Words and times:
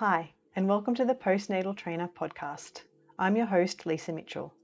Hi, 0.00 0.32
and 0.56 0.66
welcome 0.66 0.94
to 0.94 1.04
the 1.04 1.14
Postnatal 1.14 1.76
Trainer 1.76 2.08
podcast. 2.08 2.84
I'm 3.18 3.36
your 3.36 3.44
host, 3.44 3.84
Lisa 3.84 4.12
Mitchell. 4.14 4.54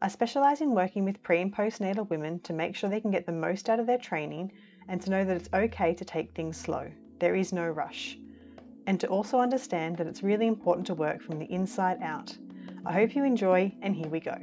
I 0.00 0.08
specialise 0.08 0.60
in 0.60 0.74
working 0.74 1.04
with 1.04 1.22
pre 1.22 1.40
and 1.40 1.54
postnatal 1.54 2.10
women 2.10 2.40
to 2.40 2.52
make 2.52 2.74
sure 2.74 2.90
they 2.90 3.00
can 3.00 3.12
get 3.12 3.24
the 3.24 3.30
most 3.30 3.70
out 3.70 3.78
of 3.78 3.86
their 3.86 3.96
training 3.96 4.50
and 4.88 5.00
to 5.00 5.10
know 5.10 5.24
that 5.24 5.36
it's 5.36 5.48
okay 5.54 5.94
to 5.94 6.04
take 6.04 6.34
things 6.34 6.56
slow. 6.56 6.90
There 7.20 7.36
is 7.36 7.52
no 7.52 7.68
rush. 7.68 8.18
And 8.88 8.98
to 8.98 9.06
also 9.06 9.38
understand 9.38 9.98
that 9.98 10.08
it's 10.08 10.24
really 10.24 10.48
important 10.48 10.88
to 10.88 10.96
work 10.96 11.22
from 11.22 11.38
the 11.38 11.52
inside 11.52 12.02
out. 12.02 12.36
I 12.84 12.92
hope 12.92 13.14
you 13.14 13.22
enjoy, 13.22 13.72
and 13.82 13.94
here 13.94 14.08
we 14.08 14.18
go. 14.18 14.36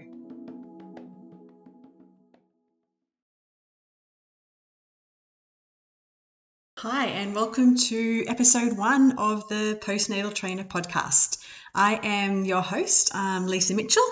Hi, 6.81 7.07
and 7.07 7.35
welcome 7.35 7.75
to 7.75 8.23
episode 8.29 8.77
one 8.77 9.11
of 9.17 9.45
the 9.49 9.77
Postnatal 9.81 10.33
Trainer 10.33 10.63
podcast. 10.63 11.43
I 11.75 11.99
am 12.01 12.45
your 12.45 12.61
host, 12.61 13.13
um, 13.13 13.47
Lisa 13.47 13.73
Mitchell. 13.73 14.07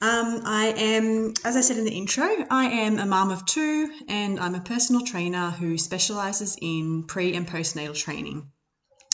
Um, 0.00 0.40
I 0.46 0.72
am, 0.78 1.34
as 1.44 1.56
I 1.56 1.60
said 1.60 1.76
in 1.76 1.84
the 1.84 1.90
intro, 1.90 2.46
I 2.50 2.68
am 2.68 2.98
a 2.98 3.04
mum 3.04 3.30
of 3.30 3.44
two 3.44 3.90
and 4.08 4.40
I'm 4.40 4.54
a 4.54 4.60
personal 4.60 5.04
trainer 5.04 5.50
who 5.50 5.76
specialises 5.76 6.56
in 6.62 7.02
pre 7.02 7.34
and 7.36 7.46
postnatal 7.46 7.94
training. 7.94 8.50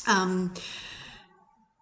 Um, 0.07 0.55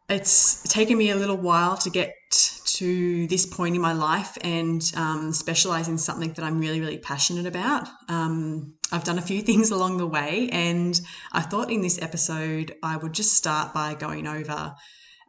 it's 0.08 0.62
taken 0.62 0.96
me 0.96 1.10
a 1.10 1.16
little 1.16 1.36
while 1.36 1.76
to 1.78 1.90
get 1.90 2.14
to 2.30 3.26
this 3.26 3.44
point 3.44 3.74
in 3.74 3.80
my 3.80 3.92
life 3.92 4.38
and 4.42 4.92
um, 4.96 5.32
specialize 5.32 5.88
in 5.88 5.98
something 5.98 6.32
that 6.32 6.44
I'm 6.44 6.58
really, 6.58 6.80
really 6.80 6.98
passionate 6.98 7.46
about. 7.46 7.88
Um, 8.08 8.74
I've 8.90 9.04
done 9.04 9.18
a 9.18 9.22
few 9.22 9.42
things 9.48 9.70
along 9.70 9.98
the 9.98 10.06
way, 10.06 10.48
and 10.50 10.98
I 11.32 11.42
thought 11.42 11.70
in 11.70 11.82
this 11.82 12.00
episode 12.00 12.74
I 12.82 12.96
would 12.96 13.12
just 13.12 13.34
start 13.34 13.74
by 13.74 13.94
going 13.94 14.26
over 14.26 14.74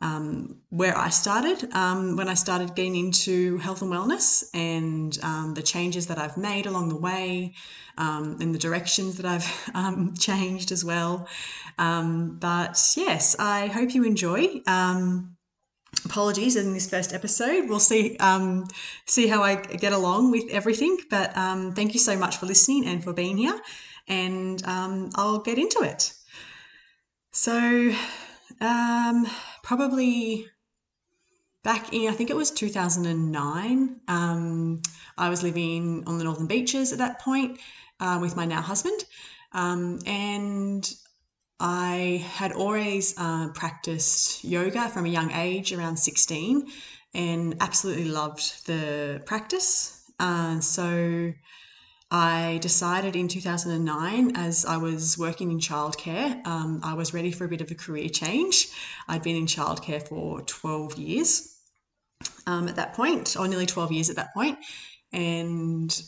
um, 0.02 0.62
where 0.70 0.98
I 0.98 1.10
started 1.10 1.72
um, 1.74 2.16
when 2.16 2.30
I 2.30 2.34
started 2.34 2.76
getting 2.76 2.96
into 2.96 3.58
health 3.58 3.82
and 3.82 3.92
wellness 3.92 4.44
and 4.54 5.18
um, 5.24 5.54
the 5.54 5.62
changes 5.62 6.08
that 6.08 6.18
I've 6.18 6.38
made 6.38 6.66
along 6.66 6.90
the 6.90 6.96
way 6.96 7.54
um, 7.98 8.38
and 8.40 8.56
the 8.56 8.60
directions 8.60 9.18
that 9.18 9.26
I've 9.26 9.72
um, 9.76 10.14
changed 10.16 10.72
as 10.72 10.86
well. 10.86 11.28
Um, 11.78 12.38
but 12.40 12.82
yes, 12.96 13.36
I 13.40 13.68
hope 13.68 13.94
you 13.94 14.04
enjoy. 14.04 14.62
apologies 16.06 16.56
in 16.56 16.74
this 16.74 16.90
first 16.90 17.14
episode. 17.14 17.68
We'll 17.68 17.80
see 17.80 18.18
see 19.06 19.28
how 19.28 19.44
I 19.44 19.56
get 19.56 19.92
along 19.92 20.32
with 20.32 20.50
everything. 20.50 20.98
But 21.10 21.34
thank 21.34 21.94
you 21.94 22.00
so 22.00 22.18
much 22.18 22.38
for 22.38 22.46
listening 22.46 22.86
and 22.86 23.04
for 23.04 23.12
being 23.14 23.38
here. 23.38 23.60
And 24.08 24.62
I'll 24.66 25.40
get 25.40 25.58
into 25.58 25.82
it. 25.82 26.14
So 27.32 27.94
um, 28.62 29.28
probably 29.70 30.48
back 31.64 31.94
in, 31.94 32.10
I 32.10 32.14
think 32.14 32.32
it 32.32 32.36
was 32.36 32.50
2009. 32.50 34.02
Um, 34.08 34.82
I 35.16 35.30
was 35.30 35.44
living 35.44 36.04
on 36.08 36.18
the 36.18 36.24
Northern 36.24 36.48
Beaches 36.48 36.92
at 36.92 36.98
that 36.98 37.20
point 37.20 37.60
uh, 38.00 38.18
with 38.20 38.36
my 38.36 38.46
now 38.46 38.62
husband. 38.62 39.06
Um, 39.52 40.00
and 40.08 40.92
I 41.60 42.26
had 42.34 42.54
always 42.54 43.14
uh, 43.20 43.50
practiced 43.50 44.44
yoga 44.44 44.90
from 44.90 45.06
a 45.06 45.10
young 45.10 45.30
age, 45.34 45.72
around 45.72 45.98
16, 45.98 46.68
and 47.14 47.56
absolutely 47.60 48.06
loved 48.06 48.66
the 48.66 49.22
practice. 49.28 50.12
Uh, 50.20 50.60
so 50.62 51.32
I 52.12 52.58
decided 52.62 53.16
in 53.16 53.28
2009, 53.28 54.36
as 54.36 54.66
I 54.66 54.78
was 54.78 55.18
working 55.18 55.52
in 55.52 55.60
childcare, 55.60 56.46
um, 56.48 56.82
I 56.84 56.96
was 56.96 57.14
ready 57.14 57.32
for 57.32 57.46
a 57.46 57.48
bit 57.48 57.62
of 57.62 57.70
a 57.70 57.76
career 57.76 58.10
change. 58.10 58.70
I'd 59.08 59.22
been 59.22 59.36
in 59.36 59.46
childcare 59.46 60.02
for 60.02 60.42
12 60.42 60.98
years 60.98 61.56
um, 62.48 62.68
at 62.68 62.78
that 62.78 62.94
point, 62.94 63.36
or 63.38 63.48
nearly 63.48 63.68
12 63.68 63.92
years 63.92 64.10
at 64.10 64.16
that 64.16 64.34
point, 64.34 64.58
and 65.14 66.02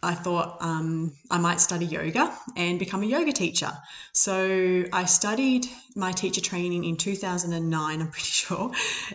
I 0.00 0.14
thought 0.14 0.58
um, 0.60 1.12
I 1.28 1.38
might 1.38 1.60
study 1.60 1.86
yoga 1.86 2.32
and 2.56 2.78
become 2.78 3.02
a 3.02 3.06
yoga 3.06 3.32
teacher. 3.32 3.72
So 4.12 4.84
I 4.92 5.06
studied 5.06 5.66
my 5.96 6.12
teacher 6.12 6.40
training 6.40 6.84
in 6.84 6.96
2009, 6.96 8.00
I'm 8.00 8.10
pretty 8.10 8.24
sure, 8.24 8.70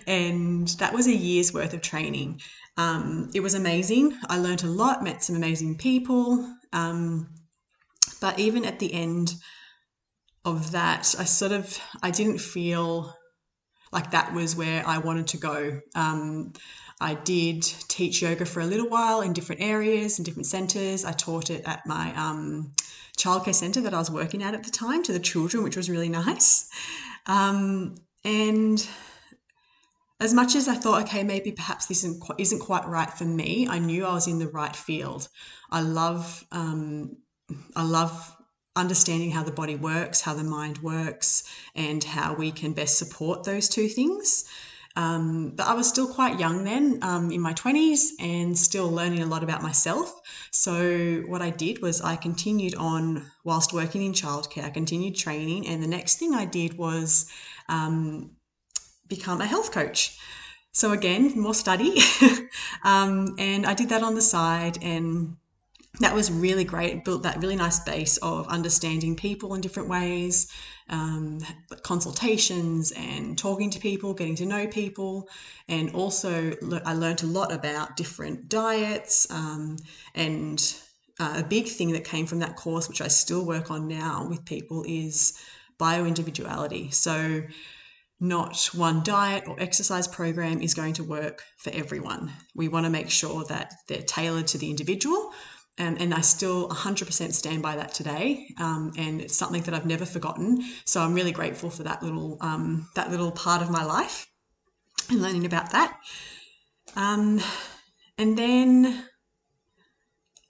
and 0.08 0.68
that 0.80 0.94
was 0.94 1.08
a 1.08 1.16
year's 1.16 1.54
worth 1.54 1.74
of 1.74 1.82
training. 1.82 2.42
Um, 2.78 3.30
it 3.34 3.42
was 3.42 3.54
amazing. 3.54 4.18
I 4.28 4.40
learned 4.40 4.64
a 4.64 4.68
lot, 4.68 5.04
met 5.04 5.24
some 5.24 5.36
amazing 5.36 5.78
people. 5.78 6.56
Um, 6.72 7.30
but 8.20 8.40
even 8.40 8.66
at 8.66 8.80
the 8.80 8.94
end 8.94 9.36
of 10.46 10.72
that, 10.72 11.14
I 11.18 11.26
sort 11.26 11.52
of 11.52 11.80
I 12.02 12.12
didn't 12.12 12.40
feel 12.40 13.14
like 13.92 14.12
that 14.12 14.34
was 14.34 14.56
where 14.56 14.86
I 14.88 14.98
wanted 14.98 15.28
to 15.28 15.38
go. 15.38 15.82
Um, 15.96 16.54
I 17.00 17.16
did 17.16 17.64
teach 17.64 18.22
yoga 18.22 18.46
for 18.46 18.62
a 18.62 18.66
little 18.66 18.90
while 18.90 19.22
in 19.22 19.34
different 19.34 19.62
areas 19.62 20.18
and 20.18 20.26
different 20.26 20.48
centres. 20.48 21.06
I 21.06 21.12
taught 21.12 21.50
it 21.50 21.64
at 21.66 21.86
my 21.86 22.14
um, 22.16 22.74
childcare 23.18 23.54
centre 23.54 23.82
that 23.82 23.94
I 23.94 24.00
was 24.00 24.10
working 24.10 24.42
at 24.42 24.54
at 24.54 24.64
the 24.64 24.72
time 24.72 25.04
to 25.04 25.14
the 25.14 25.20
children, 25.20 25.64
which 25.64 25.78
was 25.78 25.90
really 25.90 26.10
nice. 26.10 26.70
Um, 27.26 27.96
and 28.24 28.88
as 30.20 30.34
much 30.34 30.56
as 30.56 30.68
I 30.68 30.76
thought, 30.76 31.04
okay, 31.04 31.24
maybe 31.24 31.52
perhaps 31.52 31.88
this 31.88 32.04
isn't 32.04 32.22
quite, 32.22 32.40
isn't 32.40 32.60
quite 32.60 32.88
right 32.88 33.10
for 33.10 33.26
me, 33.26 33.68
I 33.68 33.80
knew 33.80 34.06
I 34.06 34.14
was 34.14 34.28
in 34.28 34.40
the 34.40 34.48
right 34.48 34.76
field. 34.76 35.28
I 35.72 35.82
love, 35.82 36.46
um, 36.52 37.18
I 37.76 37.84
love 37.84 38.36
understanding 38.76 39.32
how 39.32 39.44
the 39.44 39.52
body 39.52 39.76
works, 39.76 40.22
how 40.22 40.34
the 40.34 40.44
mind 40.44 40.80
works, 40.80 41.44
and 41.76 42.04
how 42.04 42.34
we 42.36 42.52
can 42.52 42.74
best 42.74 42.98
support 42.98 43.44
those 43.44 43.70
two 43.70 43.88
things. 43.88 44.46
Um, 44.96 45.54
but 45.56 45.68
I 45.68 45.74
was 45.74 45.90
still 45.90 46.08
quite 46.08 46.40
young 46.40 46.64
then, 46.64 47.00
um, 47.02 47.32
in 47.32 47.42
my 47.42 47.54
20s, 47.54 48.12
and 48.20 48.58
still 48.58 48.90
learning 48.90 49.22
a 49.22 49.26
lot 49.26 49.44
about 49.44 49.64
myself. 49.64 50.22
So, 50.52 51.24
what 51.28 51.42
I 51.42 51.50
did 51.50 51.82
was 51.82 52.02
I 52.02 52.16
continued 52.16 52.76
on 52.76 53.26
whilst 53.44 53.74
working 53.74 54.04
in 54.04 54.14
childcare, 54.14 54.66
I 54.66 54.70
continued 54.70 55.16
training, 55.16 55.68
and 55.68 55.82
the 55.82 55.88
next 55.88 56.20
thing 56.20 56.36
I 56.36 56.46
did 56.46 56.78
was 56.78 57.32
um, 57.70 58.36
become 59.08 59.42
a 59.42 59.46
health 59.46 59.72
coach. 59.72 60.18
So 60.72 60.92
again, 60.92 61.40
more 61.40 61.54
study, 61.54 62.00
um, 62.84 63.36
and 63.38 63.66
I 63.66 63.76
did 63.76 63.90
that 63.90 64.02
on 64.02 64.16
the 64.16 64.22
side, 64.22 64.80
and 64.82 65.38
that 66.00 66.16
was 66.16 66.32
really 66.32 66.64
great. 66.64 66.94
It 66.94 67.06
built 67.06 67.22
that 67.24 67.40
really 67.40 67.56
nice 67.56 67.80
base 67.80 68.18
of 68.18 68.48
understanding 68.48 69.16
people 69.16 69.54
in 69.54 69.62
different 69.62 69.88
ways, 69.88 70.52
um, 70.90 71.40
consultations, 71.84 72.92
and 72.94 73.38
talking 73.38 73.70
to 73.70 73.80
people, 73.80 74.16
getting 74.16 74.36
to 74.38 74.48
know 74.48 74.66
people, 74.66 75.30
and 75.68 75.94
also 75.94 76.54
I 76.84 76.94
learned 76.94 77.22
a 77.22 77.28
lot 77.28 77.54
about 77.54 77.96
different 77.96 78.50
diets 78.50 79.30
um, 79.30 79.78
and 80.16 80.76
uh, 81.20 81.36
a 81.38 81.44
big 81.44 81.68
thing 81.68 81.92
that 81.92 82.04
came 82.04 82.26
from 82.26 82.40
that 82.40 82.56
course, 82.56 82.90
which 82.90 83.02
I 83.02 83.08
still 83.08 83.46
work 83.46 83.70
on 83.70 83.88
now 83.88 84.26
with 84.28 84.44
people, 84.46 84.84
is 84.88 85.34
bio 85.78 86.06
individuality. 86.06 86.90
So 86.90 87.44
not 88.24 88.70
one 88.74 89.04
diet 89.04 89.48
or 89.50 89.60
exercise 89.60 90.08
program 90.08 90.62
is 90.62 90.74
going 90.74 90.94
to 90.94 91.04
work 91.04 91.44
for 91.58 91.72
everyone. 91.74 92.32
We 92.56 92.70
want 92.70 92.86
to 92.86 92.90
make 92.90 93.10
sure 93.10 93.44
that 93.50 93.74
they're 93.90 94.02
tailored 94.02 94.48
to 94.48 94.58
the 94.58 94.70
individual. 94.70 95.32
Um, 95.78 95.98
and 96.00 96.14
I 96.14 96.22
still 96.22 96.70
100% 96.70 97.34
stand 97.34 97.62
by 97.62 97.76
that 97.76 97.94
today, 97.94 98.48
um, 98.60 98.94
and 98.96 99.20
it's 99.20 99.36
something 99.36 99.64
that 99.64 99.74
I've 99.74 99.88
never 99.88 100.06
forgotten. 100.06 100.64
So 100.86 101.02
I'm 101.02 101.14
really 101.14 101.32
grateful 101.32 101.70
for 101.70 101.84
that 101.84 102.02
little 102.02 102.38
um, 102.42 102.88
that 102.96 103.10
little 103.10 103.32
part 103.32 103.62
of 103.62 103.72
my 103.72 103.84
life 103.84 104.28
and 105.10 105.22
learning 105.22 105.46
about 105.46 105.72
that. 105.72 106.00
Um, 106.96 107.42
and 108.20 108.38
then 108.38 109.04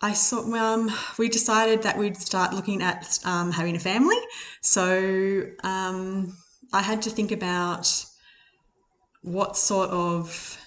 I 0.01 0.11
saw 0.11 0.41
um, 0.55 0.91
we 1.17 1.29
decided 1.29 1.83
that 1.83 1.97
we'd 1.97 2.17
start 2.17 2.53
looking 2.53 2.83
at 2.83 3.17
um, 3.23 3.51
having 3.51 3.77
a 3.77 3.79
family. 3.79 4.17
So 4.61 5.43
I 6.73 6.81
had 6.81 7.03
to 7.03 7.09
think 7.11 7.31
about 7.31 8.05
what 9.21 9.55
sort 9.55 9.91
of 9.91 10.57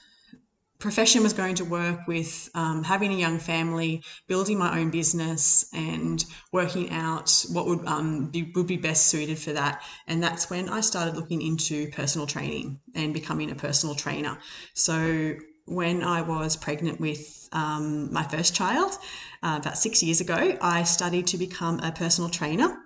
profession 0.78 1.22
was 1.22 1.32
going 1.32 1.56
to 1.56 1.64
work 1.64 2.06
with 2.06 2.48
um, 2.54 2.84
having 2.84 3.12
a 3.12 3.16
young 3.16 3.38
family, 3.38 4.02
building 4.28 4.56
my 4.56 4.78
own 4.78 4.90
business, 4.90 5.68
and 5.74 6.24
working 6.52 6.90
out 6.90 7.44
what 7.50 7.66
would 7.66 7.84
um, 7.86 8.30
be, 8.30 8.52
would 8.54 8.66
be 8.68 8.76
best 8.76 9.08
suited 9.08 9.38
for 9.38 9.52
that. 9.52 9.82
And 10.06 10.22
that's 10.22 10.48
when 10.48 10.68
I 10.68 10.80
started 10.80 11.16
looking 11.16 11.42
into 11.42 11.90
personal 11.90 12.26
training 12.26 12.78
and 12.94 13.12
becoming 13.12 13.50
a 13.50 13.54
personal 13.56 13.94
trainer. 13.94 14.38
So 14.74 15.34
when 15.66 16.04
I 16.04 16.22
was 16.22 16.56
pregnant 16.56 17.00
with 17.00 17.48
um, 17.52 18.12
my 18.12 18.22
first 18.22 18.54
child, 18.54 18.96
uh, 19.42 19.58
about 19.60 19.78
six 19.78 20.02
years 20.02 20.20
ago, 20.20 20.56
I 20.60 20.84
studied 20.84 21.26
to 21.28 21.38
become 21.38 21.80
a 21.80 21.90
personal 21.90 22.30
trainer. 22.30 22.76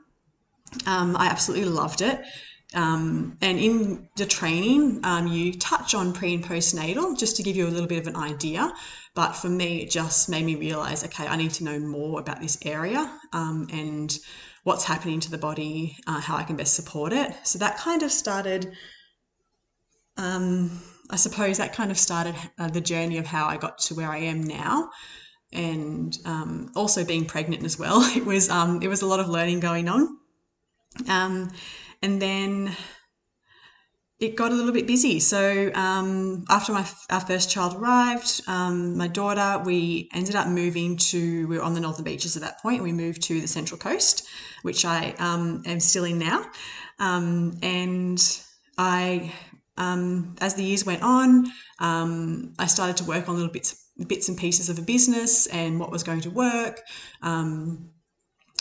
Um, 0.87 1.17
I 1.17 1.27
absolutely 1.27 1.69
loved 1.69 2.01
it. 2.01 2.23
Um, 2.75 3.37
and 3.41 3.59
in 3.59 4.09
the 4.17 4.27
training, 4.27 5.01
um, 5.03 5.27
you 5.27 5.53
touch 5.53 5.95
on 5.95 6.13
pre 6.13 6.35
and 6.35 6.45
postnatal 6.45 7.19
just 7.19 7.37
to 7.37 7.43
give 7.43 7.57
you 7.57 7.67
a 7.67 7.71
little 7.71 7.89
bit 7.89 7.99
of 7.99 8.07
an 8.07 8.17
idea. 8.17 8.73
But 9.15 9.33
for 9.33 9.49
me, 9.49 9.83
it 9.83 9.91
just 9.91 10.29
made 10.29 10.45
me 10.45 10.55
realize 10.55 11.05
okay, 11.05 11.27
I 11.27 11.37
need 11.37 11.53
to 11.53 11.65
know 11.65 11.79
more 11.81 12.21
about 12.21 12.41
this 12.41 12.59
area 12.65 13.11
um, 13.33 13.67
and 13.73 14.17
what's 14.63 14.85
happening 14.85 15.21
to 15.21 15.31
the 15.31 15.39
body, 15.39 15.97
uh, 16.07 16.21
how 16.21 16.37
I 16.37 16.45
can 16.45 16.57
best 16.57 16.75
support 16.75 17.13
it. 17.13 17.35
So 17.43 17.59
that 17.59 17.79
kind 17.79 18.03
of 18.03 18.13
started 18.13 18.73
um, 20.17 20.81
I 21.11 21.17
suppose 21.17 21.59
that 21.59 21.73
kind 21.73 21.91
of 21.91 21.99
started 21.99 22.35
uh, 22.59 22.69
the 22.69 22.81
journey 22.81 23.19
of 23.19 23.27
how 23.27 23.47
I 23.47 23.57
got 23.57 23.79
to 23.81 23.95
where 23.95 24.09
I 24.09 24.19
am 24.19 24.43
now. 24.43 24.91
And 25.53 26.17
um, 26.25 26.71
also 26.77 27.05
being 27.05 27.25
pregnant 27.25 27.65
as 27.65 27.79
well, 27.79 28.03
it 28.17 28.25
was 28.25 28.49
um, 28.49 28.81
it 28.83 28.89
was 28.89 29.03
a 29.03 29.07
lot 29.07 29.21
of 29.21 29.29
learning 29.29 29.61
going 29.61 29.89
on. 29.89 30.19
Um, 31.09 31.51
and 32.03 32.21
then 32.21 32.77
it 34.21 34.37
got 34.37 34.53
a 34.53 34.55
little 34.55 34.73
bit 34.73 34.87
busy. 34.87 35.19
So 35.19 35.71
um, 35.75 36.45
after 36.51 36.73
my 36.73 36.87
our 37.09 37.21
first 37.21 37.51
child 37.51 37.77
arrived, 37.77 38.43
um, 38.47 38.97
my 38.97 39.09
daughter, 39.09 39.63
we 39.65 40.11
ended 40.13 40.35
up 40.35 40.47
moving 40.47 40.97
to. 40.97 41.49
We 41.49 41.57
were 41.57 41.63
on 41.63 41.75
the 41.75 41.81
northern 41.81 42.05
beaches 42.05 42.37
at 42.37 42.43
that 42.43 42.61
point. 42.61 42.83
We 42.83 42.93
moved 42.93 43.23
to 43.23 43.41
the 43.41 43.49
central 43.49 43.79
coast, 43.79 44.29
which 44.63 44.85
I 44.85 45.15
um, 45.19 45.63
am 45.65 45.81
still 45.81 46.05
in 46.05 46.19
now, 46.19 46.45
um, 46.99 47.59
and 47.63 48.21
I. 48.79 49.33
Um, 49.77 50.35
as 50.43 50.57
the 50.57 50.65
years 50.65 50.85
went 50.85 51.03
on, 51.03 51.47
um, 51.79 52.53
I 52.59 52.67
started 52.67 52.99
to 52.99 53.05
work 53.05 53.31
on 53.31 53.37
little 53.37 53.51
bits, 53.51 53.83
bits 54.07 54.29
and 54.29 54.37
pieces 54.37 54.69
of 54.69 54.79
a 54.79 54.83
business 54.83 55.47
and 55.47 55.81
what 55.81 55.91
was 55.91 56.03
going 56.03 56.21
to 56.23 56.31
work 56.31 56.83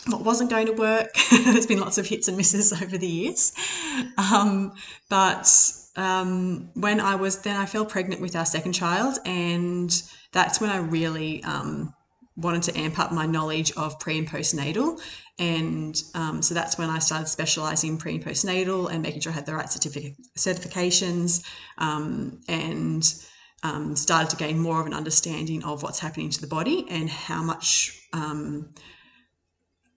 what 0.06 0.24
wasn't 0.24 0.50
going 0.50 0.66
to 0.66 0.72
work. 0.72 1.14
There's 1.30 1.66
been 1.66 1.80
lots 1.80 1.98
of 1.98 2.06
hits 2.06 2.28
and 2.28 2.36
misses 2.36 2.72
over 2.82 2.96
the 2.96 3.06
years. 3.06 3.52
Um, 4.16 4.72
but 5.08 5.50
um, 5.96 6.70
when 6.74 7.00
I 7.00 7.16
was 7.16 7.40
then, 7.42 7.56
I 7.56 7.66
fell 7.66 7.84
pregnant 7.84 8.20
with 8.20 8.36
our 8.36 8.46
second 8.46 8.72
child, 8.72 9.18
and 9.26 9.90
that's 10.32 10.60
when 10.60 10.70
I 10.70 10.78
really 10.78 11.42
um, 11.44 11.94
wanted 12.36 12.62
to 12.64 12.78
amp 12.78 12.98
up 12.98 13.12
my 13.12 13.26
knowledge 13.26 13.72
of 13.76 13.98
pre 13.98 14.18
and 14.18 14.28
postnatal. 14.28 15.00
And 15.38 16.00
um, 16.14 16.42
so 16.42 16.54
that's 16.54 16.76
when 16.76 16.90
I 16.90 16.98
started 16.98 17.28
specializing 17.28 17.90
in 17.90 17.98
pre 17.98 18.14
and 18.14 18.24
postnatal 18.24 18.90
and 18.90 19.02
making 19.02 19.20
sure 19.20 19.32
I 19.32 19.36
had 19.36 19.46
the 19.46 19.54
right 19.54 19.66
certific- 19.66 20.16
certifications 20.38 21.44
um, 21.78 22.40
and 22.48 23.02
um, 23.62 23.96
started 23.96 24.30
to 24.30 24.36
gain 24.36 24.58
more 24.58 24.80
of 24.80 24.86
an 24.86 24.94
understanding 24.94 25.64
of 25.64 25.82
what's 25.82 25.98
happening 25.98 26.30
to 26.30 26.40
the 26.40 26.46
body 26.46 26.86
and 26.88 27.10
how 27.10 27.42
much 27.42 28.08
um, 28.12 28.72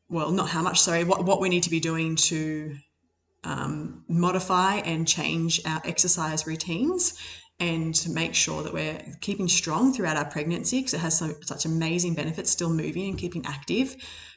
well, 0.10 0.32
not 0.32 0.50
how 0.50 0.62
much, 0.62 0.80
sorry, 0.80 1.04
what, 1.04 1.26
what 1.26 1.42
we 1.42 1.50
need 1.50 1.64
to 1.64 1.70
be 1.70 1.80
doing 1.80 2.16
to 2.16 2.76
um, 3.44 4.04
modify 4.08 4.76
and 4.76 5.08
change 5.08 5.62
our 5.66 5.82
exercise 5.86 6.48
routines 6.48 7.20
and 7.60 7.94
to 7.94 8.10
make 8.10 8.34
sure 8.34 8.64
that 8.64 8.74
we're 8.74 9.00
keeping 9.22 9.48
strong 9.48 9.94
throughout 9.94 10.18
our 10.18 10.26
pregnancy 10.26 10.80
because 10.80 10.94
it 10.94 11.00
has 11.00 11.18
so, 11.18 11.34
such 11.42 11.66
amazing 11.66 12.14
benefits 12.14 12.50
still 12.50 12.70
moving 12.70 13.10
and 13.10 13.18
keeping 13.18 13.46
active 13.46 13.96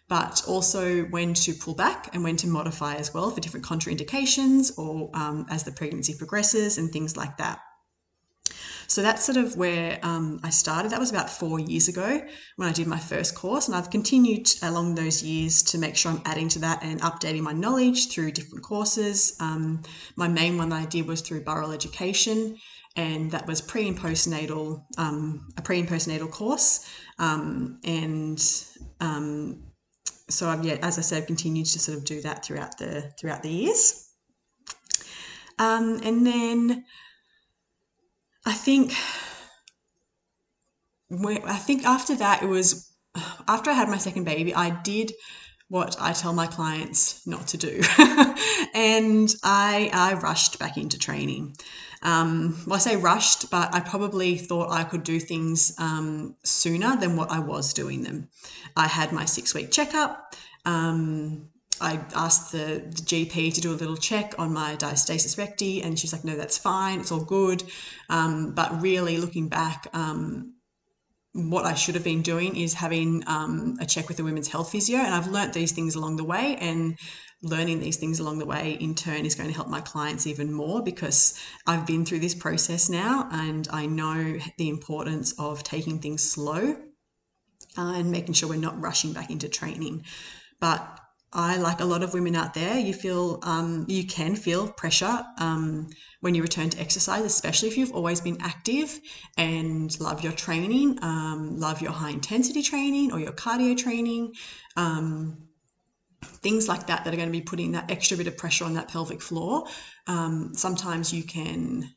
but 0.09 0.43
also 0.47 1.03
when 1.07 1.35
to 1.35 1.53
pull 1.53 1.75
back 1.75 2.15
and 2.15 2.23
when 2.23 2.37
to 2.37 2.47
modify 2.47 2.95
as 2.95 3.13
well 3.13 3.31
for 3.31 3.41
different 3.41 3.67
contraindications 3.67 4.77
or 4.79 5.11
um, 5.15 5.47
as 5.51 5.65
the 5.65 5.73
pregnancy 5.73 6.15
progresses 6.17 6.79
and 6.79 6.93
things 6.93 7.17
like 7.17 7.37
that 7.39 7.59
so 8.87 9.03
that's 9.03 9.25
sort 9.25 9.37
of 9.37 9.57
where 9.57 9.99
um, 10.03 10.41
I 10.43 10.51
started. 10.51 10.93
That 10.93 11.01
was 11.01 11.11
about 11.11 11.31
four 11.31 11.59
years 11.59 11.89
ago 11.89 12.23
when 12.57 12.69
I 12.69 12.73
did 12.73 12.87
my 12.87 12.99
first 12.99 13.35
course, 13.35 13.67
and 13.67 13.77
I've 13.77 13.91
continued 13.91 14.49
along 14.63 14.95
those 14.95 15.23
years 15.23 15.63
to 15.65 15.79
make 15.79 15.97
sure 15.97 16.13
I'm 16.13 16.23
adding 16.25 16.49
to 16.51 16.59
that 16.61 16.83
and 16.83 17.01
updating 17.01 17.43
my 17.43 17.53
knowledge 17.53 18.11
through 18.11 18.33
different 18.33 18.65
courses. 18.65 19.37
Um, 19.41 19.83
my 20.17 20.29
main 20.29 20.59
one 20.59 20.69
that 20.71 20.83
I 20.83 20.87
did 20.87 21.07
was 21.07 21.21
through 21.21 21.43
Burrell 21.43 21.73
Education, 21.73 22.57
and 22.97 23.31
that 23.31 23.47
was 23.47 23.61
pre 23.61 23.89
and 23.89 23.99
postnatal, 23.99 24.85
um, 24.99 25.49
a 25.57 25.63
pre 25.63 25.81
and 25.81 25.89
postnatal 25.89 26.31
course, 26.31 26.89
um, 27.19 27.81
and 27.85 28.43
um, 29.01 29.63
so 30.29 30.49
I've 30.49 30.65
yeah, 30.65 30.79
as 30.83 30.99
I 30.99 31.03
said, 31.03 31.27
continued 31.27 31.67
to 31.67 31.79
sort 31.79 31.99
of 31.99 32.05
do 32.05 32.21
that 32.23 32.45
throughout 32.45 32.79
the 32.79 33.13
throughout 33.19 33.43
the 33.43 33.51
years. 33.51 34.03
Um, 35.59 36.01
and 36.05 36.27
then 36.27 36.85
I 38.47 38.53
think 38.53 38.95
I 41.11 41.57
think 41.57 41.85
after 41.85 42.15
that 42.17 42.43
it 42.43 42.47
was 42.47 42.93
after 43.49 43.71
I 43.71 43.75
had 43.75 43.89
my 43.89 43.99
second 43.99 44.25
baby, 44.25 44.55
I 44.55 44.71
did 44.71 45.13
what 45.69 45.97
I 46.01 46.13
tell 46.13 46.33
my 46.33 46.47
clients 46.47 47.27
not 47.27 47.49
to 47.49 47.57
do, 47.57 47.83
and 48.75 49.35
I 49.43 49.91
I 49.93 50.15
rushed 50.23 50.61
back 50.61 50.77
into 50.77 50.99
training. 50.99 51.57
Um, 52.03 52.57
well, 52.67 52.77
I 52.77 52.79
say 52.79 52.97
rushed, 52.97 53.51
but 53.51 53.75
I 53.75 53.81
probably 53.81 54.37
thought 54.37 54.71
I 54.71 54.85
could 54.85 55.03
do 55.03 55.19
things 55.19 55.75
um, 55.79 56.37
sooner 56.45 56.97
than 56.97 57.17
what 57.17 57.33
I 57.33 57.41
was 57.41 57.73
doing 57.73 58.03
them. 58.05 58.29
I 58.77 58.87
had 58.87 59.13
my 59.13 59.25
six 59.25 59.55
week 59.55 59.73
checkup. 59.73 60.37
Um, 60.65 61.49
I 61.81 62.01
asked 62.15 62.53
the, 62.53 62.83
the, 62.85 63.03
GP 63.03 63.55
to 63.55 63.61
do 63.61 63.73
a 63.73 63.77
little 63.77 63.97
check 63.97 64.35
on 64.39 64.53
my 64.53 64.77
diastasis 64.77 65.37
recti, 65.39 65.83
and 65.83 65.99
she's 65.99 66.13
like, 66.13 66.25
"No, 66.25 66.37
that's 66.37 66.59
fine. 66.59 67.01
It's 67.01 67.13
all 67.13 67.25
good." 67.25 67.63
Um, 68.09 68.53
but 68.55 68.81
really, 68.81 69.19
looking 69.19 69.49
back, 69.49 69.89
um, 69.93 70.55
what 71.33 71.67
I 71.67 71.75
should 71.75 71.95
have 71.95 72.05
been 72.05 72.23
doing 72.23 72.57
is 72.57 72.75
having 72.75 73.23
um, 73.27 73.77
a 73.81 73.87
check 73.87 74.09
with 74.09 74.17
the 74.17 74.25
women's 74.25 74.49
health 74.49 74.73
physio, 74.73 74.99
and 74.99 75.15
I've 75.15 75.29
learnt 75.29 75.53
these 75.53 75.73
things 75.73 75.95
along 75.95 76.17
the 76.17 76.25
way, 76.25 76.57
and 76.57 76.99
learning 77.43 77.81
these 77.81 77.97
things 77.97 78.19
along 78.19 78.39
the 78.39 78.47
way 78.47 78.73
in 78.81 78.95
turn 78.95 79.27
is 79.27 79.35
going 79.35 79.49
to 79.49 79.55
help 79.55 79.69
my 79.69 79.81
clients 79.81 80.27
even 80.27 80.53
more 80.53 80.83
because 80.83 81.39
I've 81.67 81.87
been 81.87 82.05
through 82.05 82.21
this 82.21 82.35
process 82.35 82.89
now, 82.89 83.29
and 83.31 83.69
I 83.71 83.87
know 83.87 84.39
the 84.59 84.69
importance 84.69 85.35
of 85.39 85.63
taking 85.63 85.99
things 85.99 86.23
slow 86.23 86.77
uh, 87.79 87.93
and 87.97 88.11
making 88.11 88.35
sure 88.35 88.49
we're 88.49 88.57
not 88.57 88.81
rushing 88.81 89.13
back 89.13 89.31
into 89.31 89.49
training. 89.49 90.05
But 90.61 91.01
I, 91.33 91.57
like 91.57 91.81
a 91.81 91.85
lot 91.85 92.03
of 92.03 92.15
women 92.15 92.35
out 92.35 92.55
there, 92.55 92.79
you 92.79 92.95
feel 92.95 93.41
um, 93.43 93.85
you 93.89 94.07
can 94.07 94.37
feel 94.37 94.69
pressure 94.69 95.25
um, 95.39 95.89
when 96.21 96.35
you 96.35 96.43
return 96.43 96.71
to 96.71 96.81
exercise, 96.81 97.25
especially 97.25 97.69
if 97.69 97.77
you've 97.77 97.93
always 97.93 98.21
been 98.21 98.39
active 98.41 98.99
and 99.37 99.99
love 100.01 100.23
your 100.23 100.33
training, 100.33 100.99
um, 101.03 101.59
love 101.59 101.83
your 101.83 101.93
high 101.93 102.11
intensity 102.11 102.63
training 102.63 103.13
or 103.13 103.21
your 103.21 103.33
cardio 103.33 103.77
training, 103.77 104.33
um, 104.77 105.37
things 106.23 106.69
like 106.69 106.87
that 106.87 107.05
that 107.05 107.13
are 107.13 107.17
going 107.17 107.29
to 107.29 107.33
be 107.33 107.43
putting 107.43 107.73
that 107.73 107.91
extra 107.91 108.17
bit 108.17 108.29
of 108.29 108.37
pressure 108.37 108.65
on 108.65 108.75
that 108.75 108.89
pelvic 108.89 109.21
floor. 109.21 109.67
Um, 110.07 110.53
sometimes 110.55 111.13
you 111.13 111.25
can 111.25 111.93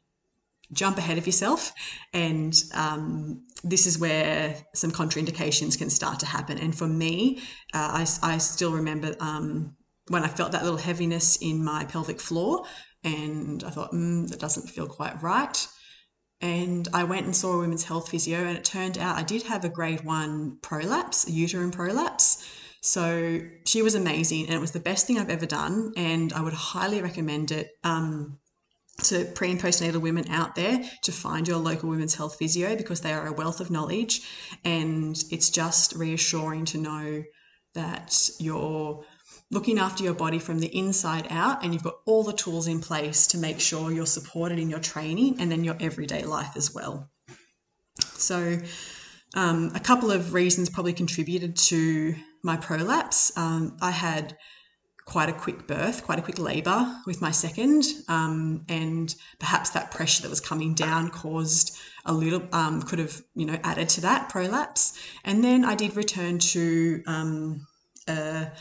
jump 0.72 0.98
ahead 0.98 1.18
of 1.18 1.26
yourself. 1.26 1.74
And 2.14 2.56
um, 2.74 3.44
this 3.64 3.86
is 3.86 4.00
where 4.00 4.56
some 4.74 4.92
contraindications 4.92 5.78
can 5.78 5.90
start 5.90 6.20
to 6.20 6.26
happen. 6.26 6.58
And 6.58 6.76
for 6.76 6.88
me 6.88 7.42
uh, 7.74 8.04
I, 8.04 8.08
I, 8.24 8.38
still 8.38 8.72
remember 8.72 9.16
um, 9.20 9.76
when 10.08 10.24
i 10.24 10.28
felt 10.28 10.52
that 10.54 10.64
little 10.64 10.78
heaviness 10.78 11.38
in 11.38 11.64
my 11.64 11.86
pelvic 11.86 12.20
floor 12.20 12.66
and 13.04 13.64
i 13.64 13.70
thought 13.70 13.92
mm, 13.92 14.28
that 14.30 14.40
doesn't 14.40 14.70
feel 14.70 14.88
quite 14.88 15.22
right. 15.22 15.68
And 16.42 16.88
i 16.94 17.04
went 17.04 17.26
and 17.26 17.36
saw 17.36 17.54
a 17.54 17.60
women's 17.60 17.84
health 17.84 18.10
physio 18.10 18.40
and 18.40 18.58
it 18.58 18.64
turned 18.64 18.98
out 18.98 19.18
i 19.18 19.24
did 19.24 19.44
have 19.44 19.66
a 19.66 19.70
grade 19.70 20.04
one 20.04 20.58
prolapse 20.62 21.30
uterine 21.30 21.72
prolapse. 21.72 22.48
So 22.82 23.42
she 23.66 23.82
was 23.82 23.96
amazing 23.96 24.46
and 24.46 24.54
it 24.54 24.62
was 24.62 24.72
the 24.72 24.80
best 24.80 25.06
thing 25.06 25.20
i've 25.20 25.30
ever 25.30 25.46
done 25.46 25.94
and 25.98 26.32
i 26.34 26.42
would 26.42 26.54
highly 26.54 27.02
recommend 27.02 27.52
it. 27.52 27.72
Um, 27.84 28.40
to 29.04 29.26
pre 29.26 29.52
and 29.52 29.60
postnatal 29.60 30.02
women 30.02 30.30
out 30.30 30.56
there 30.56 30.82
to 31.04 31.12
find 31.12 31.48
your 31.48 31.58
local 31.58 31.90
women's 31.90 32.16
health 32.16 32.38
physio 32.38 32.76
because 32.76 33.02
they 33.02 33.14
are 33.14 33.28
a 33.28 33.34
wealth 33.34 33.60
of 33.60 33.72
knowledge 33.72 34.22
and 34.64 35.24
it's 35.32 35.50
just 35.50 35.96
reassuring 35.96 36.66
to 36.66 36.78
know 36.78 37.24
that 37.74 38.30
you're 38.40 39.04
looking 39.52 39.80
after 39.80 40.04
your 40.04 40.14
body 40.14 40.40
from 40.40 40.60
the 40.60 40.76
inside 40.78 41.28
out 41.30 41.64
and 41.64 41.74
you've 41.74 41.84
got 41.84 42.00
all 42.06 42.24
the 42.24 42.34
tools 42.34 42.68
in 42.68 42.80
place 42.80 43.28
to 43.28 43.38
make 43.38 43.60
sure 43.60 43.92
you're 43.92 44.06
supported 44.06 44.60
in 44.60 44.70
your 44.70 44.80
training 44.80 45.40
and 45.40 45.52
then 45.52 45.64
your 45.64 45.76
everyday 45.80 46.24
life 46.24 46.56
as 46.56 46.74
well. 46.74 47.10
So, 48.00 48.60
um, 49.36 49.72
a 49.76 49.80
couple 49.80 50.12
of 50.12 50.34
reasons 50.34 50.70
probably 50.70 50.94
contributed 50.94 51.56
to 51.56 52.16
my 52.44 52.58
prolapse. 52.58 53.36
Um, 53.38 53.78
I 53.82 53.92
had 53.92 54.38
quite 55.10 55.28
a 55.28 55.34
quick 55.34 55.66
birth, 55.66 56.04
quite 56.04 56.20
a 56.20 56.22
quick 56.22 56.38
labour 56.38 56.86
with 57.08 57.20
my 57.20 57.32
second, 57.32 57.84
um, 58.10 58.64
and 58.70 59.16
perhaps 59.40 59.72
that 59.72 59.90
pressure 59.90 60.22
that 60.22 60.30
was 60.30 60.40
coming 60.40 60.76
down 60.76 61.10
caused 61.10 61.76
a 62.06 62.14
little, 62.14 62.44
um, 62.54 62.84
could 62.84 63.00
have, 63.00 63.20
you 63.34 63.48
know, 63.48 63.58
added 63.64 63.90
to 63.90 64.02
that 64.02 64.30
prolapse. 64.30 64.94
And 65.26 65.44
then 65.44 65.66
I 65.66 65.74
did 65.74 65.96
return 65.96 66.38
to 66.54 67.02
um, 67.08 67.66
a 68.08 68.52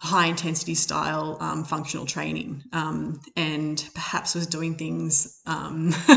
high 0.00 0.26
intensity 0.26 0.76
style 0.76 1.36
um, 1.40 1.64
functional 1.64 2.06
training, 2.06 2.62
um, 2.72 3.20
and 3.34 3.84
perhaps 3.92 4.36
was 4.36 4.46
doing 4.46 4.76
things, 4.76 5.42
um, 5.46 5.90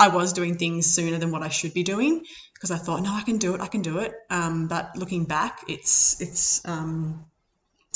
I 0.00 0.10
was 0.10 0.32
doing 0.32 0.56
things 0.56 0.86
sooner 0.86 1.18
than 1.18 1.30
what 1.30 1.42
I 1.42 1.50
should 1.50 1.74
be 1.74 1.82
doing 1.82 2.24
because 2.54 2.70
I 2.70 2.78
thought, 2.78 3.02
no, 3.02 3.12
I 3.12 3.20
can 3.20 3.36
do 3.36 3.54
it, 3.54 3.60
I 3.60 3.66
can 3.66 3.82
do 3.82 3.98
it. 3.98 4.14
but 4.30 4.96
looking 4.96 5.24
back, 5.24 5.64
it's 5.68 6.18
it's 6.22 6.66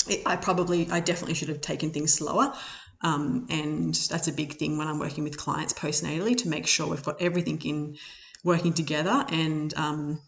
it, 0.09 0.21
I 0.25 0.35
probably, 0.35 0.89
I 0.89 0.99
definitely 0.99 1.35
should 1.35 1.49
have 1.49 1.61
taken 1.61 1.91
things 1.91 2.13
slower. 2.13 2.53
Um, 3.01 3.45
and 3.49 3.93
that's 3.93 4.27
a 4.27 4.33
big 4.33 4.53
thing 4.53 4.77
when 4.77 4.87
I'm 4.87 4.99
working 4.99 5.23
with 5.23 5.37
clients 5.37 5.73
postnatally 5.73 6.35
to 6.37 6.49
make 6.49 6.65
sure 6.65 6.87
we've 6.87 7.03
got 7.03 7.21
everything 7.21 7.61
in 7.63 7.97
working 8.43 8.73
together 8.73 9.25
and 9.29 9.73
um, 9.75 10.19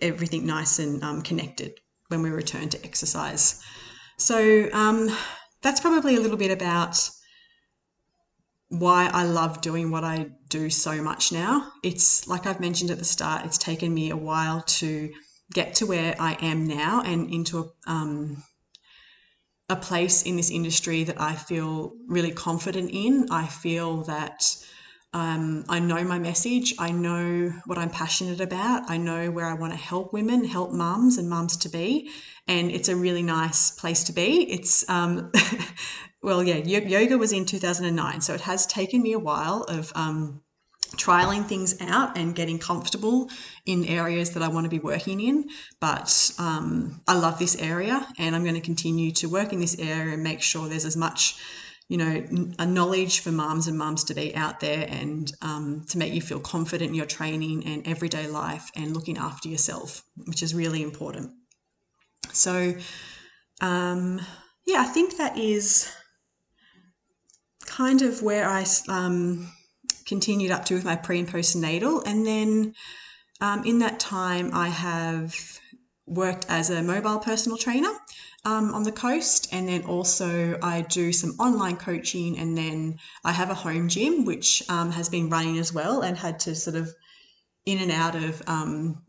everything 0.00 0.46
nice 0.46 0.78
and 0.78 1.02
um, 1.02 1.22
connected 1.22 1.80
when 2.08 2.22
we 2.22 2.30
return 2.30 2.68
to 2.68 2.84
exercise. 2.84 3.62
So 4.16 4.68
um, 4.72 5.10
that's 5.62 5.80
probably 5.80 6.16
a 6.16 6.20
little 6.20 6.36
bit 6.36 6.50
about 6.50 7.10
why 8.68 9.10
I 9.12 9.24
love 9.24 9.60
doing 9.60 9.90
what 9.90 10.04
I 10.04 10.30
do 10.48 10.70
so 10.70 11.02
much 11.02 11.32
now. 11.32 11.72
It's 11.82 12.28
like 12.28 12.46
I've 12.46 12.60
mentioned 12.60 12.90
at 12.90 12.98
the 12.98 13.04
start, 13.04 13.44
it's 13.44 13.58
taken 13.58 13.92
me 13.92 14.10
a 14.10 14.16
while 14.16 14.62
to 14.62 15.10
get 15.52 15.74
to 15.76 15.86
where 15.86 16.14
I 16.18 16.34
am 16.40 16.66
now 16.66 17.02
and 17.02 17.30
into 17.30 17.58
a, 17.58 17.90
um, 17.90 18.42
a 19.68 19.76
place 19.76 20.22
in 20.22 20.36
this 20.36 20.50
industry 20.50 21.04
that 21.04 21.20
I 21.20 21.34
feel 21.34 21.94
really 22.06 22.32
confident 22.32 22.90
in. 22.92 23.28
I 23.30 23.46
feel 23.46 24.02
that 24.04 24.44
um, 25.14 25.64
I 25.68 25.78
know 25.78 26.02
my 26.04 26.18
message. 26.18 26.74
I 26.78 26.90
know 26.90 27.52
what 27.66 27.78
I'm 27.78 27.88
passionate 27.88 28.40
about. 28.40 28.90
I 28.90 28.98
know 28.98 29.30
where 29.30 29.46
I 29.46 29.54
want 29.54 29.72
to 29.72 29.78
help 29.78 30.12
women, 30.12 30.44
help 30.44 30.72
mums 30.72 31.16
and 31.16 31.30
mums 31.30 31.56
to 31.58 31.68
be. 31.68 32.10
And 32.46 32.70
it's 32.70 32.88
a 32.88 32.96
really 32.96 33.22
nice 33.22 33.70
place 33.70 34.04
to 34.04 34.12
be. 34.12 34.50
It's, 34.50 34.86
um, 34.90 35.32
well, 36.22 36.42
yeah, 36.42 36.56
yoga 36.56 37.16
was 37.16 37.32
in 37.32 37.46
2009. 37.46 38.20
So 38.20 38.34
it 38.34 38.42
has 38.42 38.66
taken 38.66 39.02
me 39.02 39.12
a 39.12 39.18
while 39.18 39.62
of 39.62 39.92
um, 39.94 40.42
trialing 40.96 41.46
things 41.46 41.80
out 41.80 42.16
and 42.16 42.34
getting 42.34 42.58
comfortable 42.58 43.30
in 43.66 43.84
areas 43.84 44.30
that 44.30 44.42
I 44.42 44.48
want 44.48 44.64
to 44.64 44.70
be 44.70 44.78
working 44.78 45.20
in. 45.20 45.48
But 45.80 46.32
um, 46.38 47.00
I 47.06 47.14
love 47.14 47.38
this 47.38 47.56
area 47.60 48.06
and 48.18 48.34
I'm 48.34 48.42
going 48.42 48.54
to 48.54 48.60
continue 48.60 49.10
to 49.12 49.28
work 49.28 49.52
in 49.52 49.60
this 49.60 49.78
area 49.78 50.14
and 50.14 50.22
make 50.22 50.42
sure 50.42 50.68
there's 50.68 50.84
as 50.84 50.96
much, 50.96 51.36
you 51.88 51.96
know, 51.96 52.54
a 52.58 52.66
knowledge 52.66 53.20
for 53.20 53.30
moms 53.32 53.66
and 53.66 53.78
moms 53.78 54.04
to 54.04 54.14
be 54.14 54.34
out 54.34 54.60
there 54.60 54.86
and 54.88 55.32
um, 55.42 55.84
to 55.88 55.98
make 55.98 56.12
you 56.12 56.20
feel 56.20 56.40
confident 56.40 56.90
in 56.90 56.94
your 56.94 57.06
training 57.06 57.66
and 57.66 57.86
everyday 57.86 58.26
life 58.26 58.70
and 58.76 58.94
looking 58.94 59.18
after 59.18 59.48
yourself, 59.48 60.02
which 60.26 60.42
is 60.42 60.54
really 60.54 60.82
important. 60.82 61.30
So, 62.32 62.74
um, 63.60 64.20
yeah, 64.66 64.80
I 64.80 64.84
think 64.84 65.18
that 65.18 65.38
is 65.38 65.94
kind 67.66 68.02
of 68.02 68.22
where 68.22 68.48
I 68.48 68.64
um, 68.88 69.50
continued 70.06 70.50
up 70.50 70.64
to 70.66 70.74
with 70.74 70.84
my 70.84 70.96
pre 70.96 71.18
and 71.18 71.28
postnatal. 71.28 72.02
And 72.06 72.26
then 72.26 72.74
um, 73.40 73.64
in 73.64 73.78
that 73.80 74.00
time, 74.00 74.50
I 74.52 74.68
have 74.68 75.34
worked 76.06 76.46
as 76.48 76.70
a 76.70 76.82
mobile 76.82 77.18
personal 77.18 77.56
trainer 77.58 77.92
um, 78.44 78.74
on 78.74 78.82
the 78.82 78.92
coast. 78.92 79.48
And 79.52 79.68
then 79.68 79.84
also, 79.84 80.58
I 80.62 80.82
do 80.82 81.12
some 81.12 81.30
online 81.38 81.76
coaching. 81.76 82.38
And 82.38 82.56
then 82.56 82.98
I 83.24 83.32
have 83.32 83.50
a 83.50 83.54
home 83.54 83.88
gym, 83.88 84.24
which 84.24 84.62
um, 84.68 84.90
has 84.90 85.08
been 85.08 85.30
running 85.30 85.58
as 85.58 85.72
well 85.72 86.02
and 86.02 86.16
had 86.16 86.40
to 86.40 86.54
sort 86.54 86.76
of 86.76 86.94
in 87.66 87.78
and 87.78 87.90
out 87.90 88.14
of 88.14 88.42
um, 88.46 89.02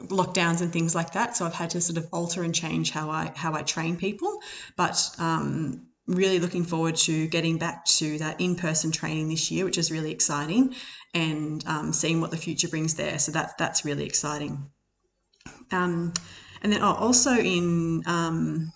lockdowns 0.00 0.60
and 0.62 0.72
things 0.72 0.94
like 0.94 1.12
that. 1.12 1.36
So 1.36 1.44
I've 1.44 1.54
had 1.54 1.70
to 1.70 1.80
sort 1.80 1.98
of 1.98 2.08
alter 2.12 2.42
and 2.42 2.54
change 2.54 2.90
how 2.90 3.10
I 3.10 3.32
how 3.34 3.54
I 3.54 3.62
train 3.62 3.96
people. 3.96 4.40
But 4.76 5.10
um, 5.18 5.88
really 6.06 6.38
looking 6.38 6.64
forward 6.64 6.96
to 6.96 7.26
getting 7.28 7.58
back 7.58 7.84
to 7.84 8.18
that 8.18 8.40
in 8.40 8.54
person 8.56 8.92
training 8.92 9.28
this 9.28 9.50
year, 9.50 9.64
which 9.64 9.78
is 9.78 9.90
really 9.90 10.12
exciting, 10.12 10.74
and 11.14 11.64
um, 11.66 11.92
seeing 11.92 12.20
what 12.20 12.30
the 12.30 12.36
future 12.36 12.68
brings 12.68 12.94
there. 12.94 13.18
So 13.18 13.32
that's 13.32 13.54
that's 13.54 13.84
really 13.84 14.04
exciting. 14.04 14.70
Um, 15.72 16.12
and 16.62 16.72
then 16.72 16.82
oh, 16.82 16.94
also 16.94 17.32
in 17.32 18.02
um, 18.06 18.72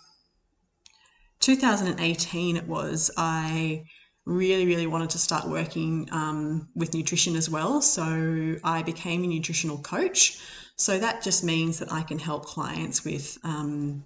2018, 1.41 2.57
it 2.57 2.67
was 2.67 3.11
I 3.17 3.85
really 4.27 4.67
really 4.67 4.87
wanted 4.87 5.11
to 5.11 5.19
start 5.19 5.49
working 5.49 6.09
um, 6.13 6.69
with 6.75 6.95
nutrition 6.95 7.37
as 7.37 7.49
well. 7.49 7.81
So 7.81 8.57
I 8.65 8.83
became 8.83 9.25
a 9.25 9.27
nutritional 9.27 9.79
coach. 9.79 10.39
So 10.77 10.99
that 10.99 11.23
just 11.23 11.45
means 11.45 11.79
that 11.79 11.93
I 11.93 12.03
can 12.03 12.19
help 12.19 12.47
clients 12.47 13.05
with 13.05 13.39
um, 13.45 14.05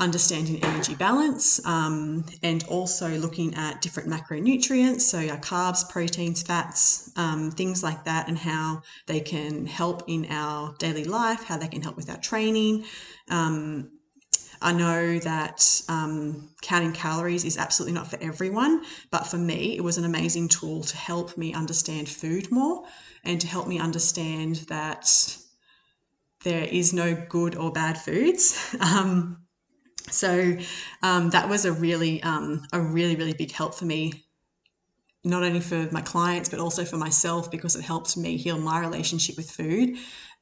understanding 0.00 0.62
energy 0.64 0.94
balance 0.94 1.64
um, 1.66 2.24
and 2.42 2.64
also 2.64 3.08
looking 3.18 3.54
at 3.54 3.82
different 3.82 4.08
macronutrients, 4.08 5.02
so 5.02 5.18
our 5.18 5.38
carbs, 5.38 5.88
proteins, 5.88 6.42
fats, 6.42 7.12
um, 7.16 7.50
things 7.50 7.82
like 7.82 8.04
that, 8.04 8.26
and 8.28 8.38
how 8.38 8.82
they 9.06 9.20
can 9.20 9.66
help 9.66 10.02
in 10.08 10.26
our 10.30 10.74
daily 10.78 11.04
life, 11.04 11.44
how 11.44 11.56
they 11.56 11.68
can 11.68 11.82
help 11.82 11.96
with 11.96 12.10
our 12.10 12.16
training. 12.16 12.84
Um, 13.28 13.90
I 14.62 14.72
know 14.72 15.18
that 15.20 15.82
um, 15.88 16.50
counting 16.60 16.92
calories 16.92 17.44
is 17.44 17.56
absolutely 17.56 17.94
not 17.94 18.10
for 18.10 18.18
everyone, 18.22 18.82
but 19.10 19.26
for 19.26 19.38
me, 19.38 19.76
it 19.76 19.82
was 19.82 19.96
an 19.96 20.04
amazing 20.04 20.48
tool 20.48 20.82
to 20.82 20.96
help 20.96 21.36
me 21.38 21.54
understand 21.54 22.08
food 22.08 22.50
more 22.50 22.84
and 23.24 23.40
to 23.40 23.46
help 23.46 23.68
me 23.68 23.78
understand 23.78 24.56
that 24.68 25.36
there 26.42 26.64
is 26.64 26.92
no 26.92 27.14
good 27.28 27.54
or 27.54 27.70
bad 27.70 27.98
foods. 27.98 28.76
Um, 28.80 29.46
so 30.10 30.56
um, 31.02 31.30
that 31.30 31.48
was 31.48 31.64
a 31.64 31.72
really 31.72 32.22
um, 32.22 32.62
a 32.72 32.80
really 32.80 33.16
really 33.16 33.34
big 33.34 33.52
help 33.52 33.74
for 33.74 33.84
me 33.84 34.12
not 35.22 35.42
only 35.42 35.60
for 35.60 35.88
my 35.92 36.00
clients 36.00 36.48
but 36.48 36.58
also 36.58 36.84
for 36.84 36.96
myself 36.96 37.50
because 37.50 37.76
it 37.76 37.82
helped 37.82 38.16
me 38.16 38.36
heal 38.36 38.58
my 38.58 38.80
relationship 38.80 39.36
with 39.36 39.50
food 39.50 39.96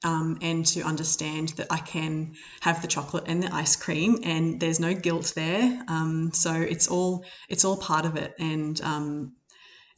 um, 0.05 0.39
and 0.43 0.65
to 0.67 0.83
understand 0.83 1.49
that 1.51 1.67
I 1.71 1.79
can 1.79 2.35
have 2.61 2.83
the 2.83 2.89
chocolate 2.89 3.25
and 3.27 3.43
the 3.43 3.53
ice 3.53 3.75
cream 3.77 4.19
and 4.23 4.61
there's 4.61 4.79
no 4.79 4.95
guilt 4.95 5.33
there. 5.35 5.83
Um, 5.89 6.31
so 6.33 6.53
it's 6.53 6.89
all 6.89 7.25
it's 7.49 7.65
all 7.65 7.77
part 7.77 8.05
of 8.05 8.17
it. 8.17 8.35
And 8.39 8.81
um, 8.83 9.33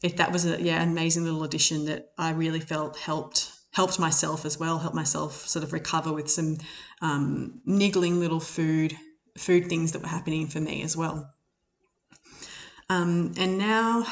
that 0.01 0.31
was 0.31 0.45
a 0.45 0.61
yeah 0.61 0.81
amazing 0.81 1.23
little 1.23 1.43
addition 1.43 1.85
that 1.85 2.09
I 2.17 2.31
really 2.31 2.59
felt 2.59 2.97
helped 2.97 3.51
helped 3.73 3.99
myself 3.99 4.43
as 4.43 4.59
well 4.59 4.79
helped 4.79 4.95
myself 4.95 5.47
sort 5.47 5.63
of 5.63 5.71
recover 5.71 6.11
with 6.11 6.29
some 6.29 6.57
um, 7.01 7.61
niggling 7.65 8.19
little 8.19 8.39
food 8.39 8.97
food 9.37 9.67
things 9.67 9.91
that 9.91 10.01
were 10.01 10.07
happening 10.07 10.47
for 10.47 10.59
me 10.59 10.83
as 10.83 10.95
well. 10.95 11.33
Um, 12.89 13.33
and 13.37 13.57
now, 13.57 14.05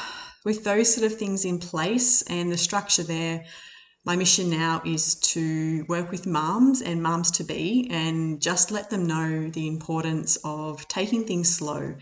with 0.44 0.64
those 0.64 0.94
sort 0.94 1.10
of 1.10 1.18
things 1.18 1.44
in 1.44 1.58
place 1.58 2.22
and 2.22 2.50
the 2.50 2.56
structure 2.56 3.02
there, 3.02 3.44
my 4.04 4.16
mission 4.16 4.48
now 4.48 4.80
is 4.86 5.16
to 5.16 5.84
work 5.86 6.10
with 6.10 6.26
moms 6.26 6.80
and 6.80 7.02
moms 7.02 7.30
to 7.32 7.44
be 7.44 7.88
and 7.90 8.40
just 8.40 8.70
let 8.70 8.88
them 8.88 9.06
know 9.06 9.50
the 9.50 9.68
importance 9.68 10.38
of 10.42 10.88
taking 10.88 11.24
things 11.24 11.54
slow, 11.54 11.94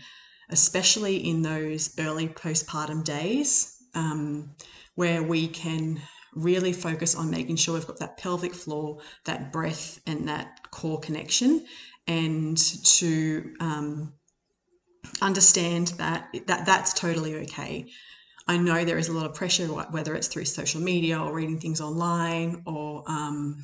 especially 0.49 1.17
in 1.17 1.41
those 1.41 1.93
early 1.99 2.29
postpartum 2.29 3.03
days 3.03 3.75
um, 3.93 4.55
where 4.95 5.21
we 5.21 5.49
can 5.49 6.01
really 6.33 6.71
focus 6.71 7.15
on 7.15 7.29
making 7.29 7.57
sure 7.57 7.73
we've 7.73 7.87
got 7.87 7.99
that 7.99 8.17
pelvic 8.17 8.53
floor, 8.53 8.99
that 9.25 9.51
breath, 9.51 9.99
and 10.07 10.29
that 10.29 10.71
core 10.71 10.99
connection 10.99 11.65
and 12.09 12.57
to 12.97 13.53
um, 13.59 14.13
understand 15.21 15.89
that, 15.99 16.27
that 16.47 16.65
that's 16.65 16.93
totally 16.93 17.35
okay. 17.35 17.85
I 18.47 18.57
know 18.57 18.83
there 18.83 18.97
is 18.97 19.09
a 19.09 19.13
lot 19.13 19.27
of 19.27 19.35
pressure, 19.35 19.67
whether 19.67 20.15
it's 20.15 20.27
through 20.27 20.45
social 20.45 20.81
media 20.81 21.19
or 21.19 21.31
reading 21.31 21.59
things 21.59 21.79
online 21.79 22.63
or, 22.65 23.03
um, 23.07 23.61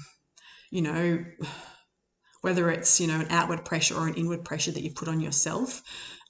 you 0.70 0.84
know, 0.84 1.25
whether 2.42 2.70
it's, 2.70 3.02
you 3.02 3.08
know, 3.08 3.20
an 3.20 3.28
outward 3.32 3.66
pressure 3.66 3.96
or 3.96 4.08
an 4.08 4.14
inward 4.14 4.46
pressure 4.46 4.72
that 4.72 4.84
you 4.84 4.92
put 4.92 5.08
on 5.08 5.20
yourself. 5.20 5.82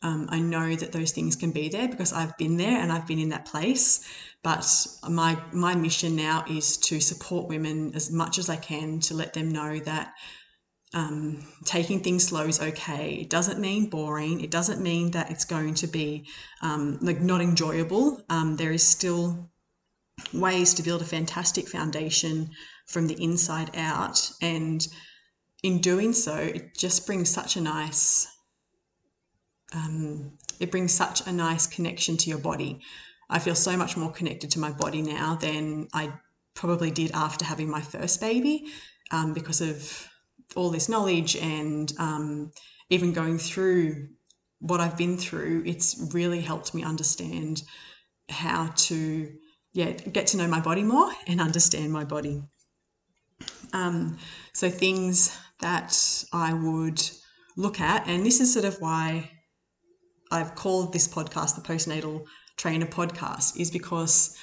Um, 0.02 0.28
I 0.30 0.40
know 0.40 0.74
that 0.74 0.94
those 0.94 1.12
things 1.12 1.36
can 1.36 1.52
be 1.52 1.68
there 1.68 1.90
because 1.90 2.14
I've 2.14 2.38
been 2.38 2.56
there 2.56 2.80
and 2.80 2.94
I've 2.94 3.08
been 3.08 3.20
in 3.20 3.30
that 3.30 3.46
place. 3.46 4.10
But 4.42 4.66
my 5.10 5.38
my 5.52 5.76
mission 5.76 6.16
now 6.16 6.46
is 6.50 6.78
to 6.78 7.02
support 7.02 7.50
women 7.50 7.94
as 7.94 8.10
much 8.10 8.38
as 8.38 8.50
I 8.50 8.56
can 8.56 9.02
to 9.02 9.16
let 9.16 9.34
them 9.34 9.50
know 9.50 9.80
that 9.80 10.14
um, 10.96 11.46
taking 11.66 12.00
things 12.00 12.26
slow 12.26 12.46
is 12.46 12.62
okay. 12.62 13.16
It 13.16 13.30
doesn't 13.30 13.60
mean 13.60 13.90
boring. 13.90 14.40
It 14.40 14.50
doesn't 14.50 14.82
mean 14.82 15.12
that 15.12 15.30
it's 15.30 15.44
going 15.44 15.74
to 15.76 15.88
be 15.88 16.26
um, 16.62 16.98
like 17.02 17.20
not 17.20 17.42
enjoyable. 17.42 18.24
Um, 18.30 18.56
there 18.56 18.72
is 18.72 18.88
still 18.88 19.52
ways 20.34 20.74
to 20.76 20.84
build 20.84 21.02
a 21.02 21.06
fantastic 21.06 21.68
foundation 21.68 22.50
from 22.88 23.08
the 23.08 23.22
inside 23.22 23.72
out, 23.76 24.32
and 24.42 24.88
in 25.64 25.82
doing 25.82 26.14
so, 26.14 26.36
it 26.36 26.78
just 26.78 27.06
brings 27.06 27.30
such 27.30 27.58
a 27.58 27.62
nice. 27.62 28.28
Um, 29.74 30.38
it 30.62 30.72
brings 30.72 30.94
such 30.94 31.28
a 31.28 31.32
nice 31.34 31.68
connection 31.68 32.16
to 32.18 32.30
your 32.30 32.40
body. 32.40 32.80
I 33.30 33.40
feel 33.40 33.56
so 33.56 33.76
much 33.76 33.98
more 33.98 34.12
connected 34.12 34.52
to 34.52 34.60
my 34.60 34.72
body 34.72 35.02
now 35.02 35.36
than 35.36 35.90
I 35.94 36.14
probably 36.54 36.92
did 36.92 37.12
after 37.12 37.44
having 37.44 37.70
my 37.70 37.82
first 37.82 38.22
baby 38.22 38.68
um, 39.12 39.34
because 39.34 39.60
of 39.60 40.08
all 40.56 40.70
this 40.70 40.90
knowledge 40.90 41.36
and 41.36 41.94
um, 41.98 42.52
even 42.90 43.14
going 43.14 43.38
through 43.38 44.10
what 44.60 44.80
I've 44.80 44.98
been 44.98 45.18
through, 45.18 45.64
it's 45.66 46.10
really 46.14 46.42
helped 46.42 46.74
me 46.74 46.84
understand 46.84 47.64
how 48.30 48.72
to 48.76 49.32
yeah 49.74 49.92
get 49.92 50.28
to 50.28 50.38
know 50.38 50.48
my 50.48 50.60
body 50.60 50.84
more 50.84 51.12
and 51.28 51.40
understand 51.40 51.92
my 51.92 52.04
body. 52.04 52.42
Um, 53.74 54.18
so 54.54 54.70
things 54.70 55.38
that 55.60 56.24
I 56.32 56.54
would 56.54 57.02
look 57.58 57.82
at, 57.82 58.08
and 58.08 58.26
this 58.26 58.40
is 58.40 58.54
sort 58.54 58.66
of 58.66 58.80
why 58.80 59.32
I've 60.32 60.56
called 60.56 60.94
this 60.94 61.08
podcast 61.08 61.56
the 61.56 61.62
postnatal 61.62 62.26
trainer 62.58 62.86
podcast, 62.86 63.60
is 63.60 63.70
because 63.70 64.38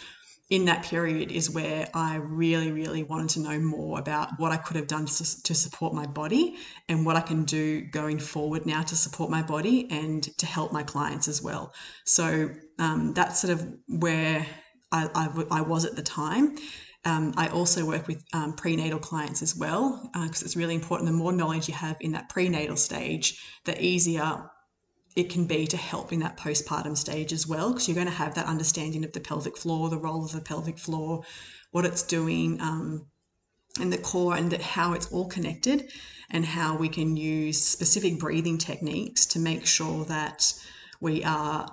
in 0.51 0.67
that 0.67 0.85
period 0.85 1.33
is 1.33 1.51
where 1.51 1.89
I 1.95 2.17
really, 2.17 2.73
really 2.73 3.03
wanted 3.03 3.31
to 3.31 3.41
know 3.41 3.59
more 3.59 3.99
about 3.99 4.39
what 4.39 4.53
I 4.53 4.59
could 4.59 4.77
have 4.77 4.87
done 4.87 5.07
to, 5.07 5.55
support 5.55 5.95
my 5.95 6.07
body 6.07 6.57
and 6.89 7.07
what 7.07 7.17
I 7.17 7.21
can 7.21 7.45
do 7.45 7.83
going 7.83 8.19
forward 8.19 8.67
now 8.67 8.83
to 8.83 8.97
support 8.97 9.31
my 9.31 9.43
body 9.43 9.91
and 9.91 10.23
to 10.39 10.47
help 10.47 10.73
my 10.73 10.83
clients 10.83 11.29
as 11.29 11.43
well. 11.43 11.73
So 12.05 12.51
um, 12.79 13.15
that's 13.15 13.41
sort 13.41 13.53
of 13.53 13.67
where 13.89 14.47
I 14.93 15.65
was 15.67 15.87
at 15.87 15.97
the 15.97 16.03
time. 16.03 16.57
Um, 17.05 17.33
I 17.37 17.49
also 17.49 17.85
work 17.85 18.07
with 18.07 18.25
um, 18.33 18.53
prenatal 18.55 18.99
clients 18.99 19.43
as 19.43 19.57
well 19.57 20.11
because 20.13 20.43
uh, 20.43 20.45
it's 20.45 20.57
really 20.57 20.75
important. 20.75 21.09
The 21.09 21.17
more 21.17 21.33
knowledge 21.33 21.67
you 21.67 21.75
have 21.75 21.97
in 22.01 22.13
that 22.13 22.29
prenatal 22.29 22.77
stage, 22.77 23.43
the 23.65 23.83
easier 23.83 24.49
it 25.14 25.31
can 25.31 25.47
be 25.47 25.66
to 25.66 25.76
help 25.76 26.12
in 26.12 26.21
that 26.21 26.37
postpartum 26.37 26.97
stage 26.97 27.33
as 27.33 27.47
well, 27.47 27.71
because 27.71 27.88
you're 27.88 27.95
going 27.95 28.07
to 28.07 28.12
have 28.12 28.35
that 28.35 28.47
understanding 28.47 29.04
of 29.04 29.12
the 29.12 29.21
pelvic 29.21 29.57
floor, 29.57 29.90
the 29.90 29.99
role 29.99 30.25
of 30.25 30.33
the 30.33 30.40
pelvic 30.40 30.78
floor, 30.78 31.23
what 31.71 31.85
it's 31.85 32.02
doing, 32.02 32.61
um, 32.61 33.07
and 33.81 33.92
the 33.92 33.99
core, 33.99 34.37
and 34.37 34.52
how 34.54 34.92
it's 34.92 35.11
all 35.12 35.28
connected, 35.28 35.90
and 36.31 36.45
how 36.45 36.76
we 36.76 36.88
can 36.88 37.16
use 37.16 37.62
specific 37.62 38.19
breathing 38.19 38.59
techniques 38.59 39.26
to 39.26 39.38
make 39.38 39.66
sure 39.66 40.04
that 40.07 40.52
we 41.00 41.23
are 41.25 41.66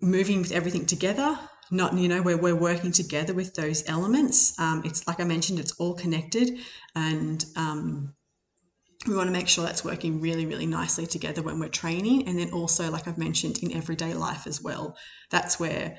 moving 0.00 0.40
with 0.40 0.52
everything 0.52 0.86
together. 0.86 1.38
Not, 1.70 1.94
you 1.94 2.08
know, 2.08 2.22
where 2.22 2.38
we're 2.38 2.56
working 2.56 2.92
together 2.92 3.34
with 3.34 3.54
those 3.54 3.86
elements. 3.88 4.58
Um, 4.58 4.82
it's 4.84 5.06
like 5.06 5.20
I 5.20 5.24
mentioned, 5.24 5.60
it's 5.60 5.72
all 5.72 5.94
connected, 5.94 6.58
and 6.94 7.44
um, 7.56 8.14
we 9.06 9.14
want 9.14 9.28
to 9.28 9.32
make 9.32 9.48
sure 9.48 9.64
that's 9.64 9.84
working 9.84 10.20
really, 10.20 10.44
really 10.44 10.66
nicely 10.66 11.06
together 11.06 11.42
when 11.42 11.60
we're 11.60 11.68
training. 11.68 12.26
And 12.26 12.38
then 12.38 12.50
also, 12.50 12.90
like 12.90 13.06
I've 13.06 13.18
mentioned, 13.18 13.62
in 13.62 13.76
everyday 13.76 14.12
life 14.12 14.46
as 14.46 14.60
well. 14.60 14.96
That's 15.30 15.60
where 15.60 15.98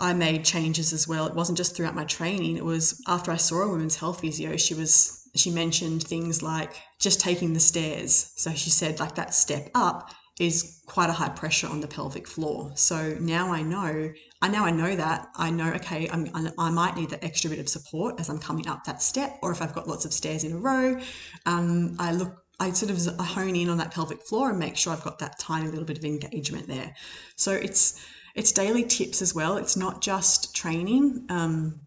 I 0.00 0.12
made 0.12 0.44
changes 0.44 0.92
as 0.92 1.08
well. 1.08 1.26
It 1.26 1.34
wasn't 1.34 1.58
just 1.58 1.76
throughout 1.76 1.94
my 1.94 2.04
training, 2.04 2.56
it 2.56 2.64
was 2.64 3.02
after 3.08 3.32
I 3.32 3.36
saw 3.36 3.62
a 3.62 3.68
women's 3.68 3.96
health 3.96 4.20
physio, 4.20 4.56
she 4.56 4.74
was 4.74 5.28
she 5.34 5.50
mentioned 5.50 6.02
things 6.02 6.42
like 6.42 6.74
just 7.00 7.20
taking 7.20 7.52
the 7.52 7.60
stairs. 7.60 8.32
So 8.36 8.52
she 8.54 8.70
said 8.70 9.00
like 9.00 9.14
that 9.16 9.34
step 9.34 9.70
up 9.74 10.10
is 10.38 10.80
quite 10.86 11.10
a 11.10 11.12
high 11.12 11.28
pressure 11.28 11.66
on 11.66 11.80
the 11.80 11.88
pelvic 11.88 12.26
floor. 12.26 12.70
So 12.76 13.16
now 13.20 13.52
I 13.52 13.62
know, 13.62 14.12
I 14.40 14.48
now 14.48 14.64
I 14.64 14.70
know 14.70 14.94
that 14.94 15.28
I 15.36 15.50
know, 15.50 15.72
okay, 15.74 16.08
I'm, 16.10 16.28
i 16.58 16.70
might 16.70 16.96
need 16.96 17.10
that 17.10 17.24
extra 17.24 17.50
bit 17.50 17.58
of 17.58 17.68
support 17.68 18.20
as 18.20 18.28
I'm 18.28 18.38
coming 18.38 18.68
up 18.68 18.84
that 18.84 19.02
step, 19.02 19.38
or 19.42 19.50
if 19.50 19.60
I've 19.60 19.74
got 19.74 19.88
lots 19.88 20.04
of 20.04 20.12
stairs 20.12 20.44
in 20.44 20.52
a 20.52 20.58
row, 20.58 21.00
um, 21.46 21.96
I 21.98 22.12
look, 22.12 22.44
I 22.60 22.70
sort 22.72 22.90
of 22.90 23.18
hone 23.26 23.56
in 23.56 23.68
on 23.68 23.78
that 23.78 23.92
pelvic 23.92 24.22
floor 24.22 24.50
and 24.50 24.58
make 24.58 24.76
sure 24.76 24.92
I've 24.92 25.04
got 25.04 25.18
that 25.20 25.38
tiny 25.38 25.68
little 25.68 25.84
bit 25.84 25.98
of 25.98 26.04
engagement 26.04 26.66
there. 26.66 26.94
So 27.36 27.52
it's 27.52 28.04
it's 28.34 28.52
daily 28.52 28.84
tips 28.84 29.20
as 29.22 29.34
well. 29.34 29.56
It's 29.56 29.76
not 29.76 30.00
just 30.00 30.54
training. 30.54 31.26
Um, 31.28 31.80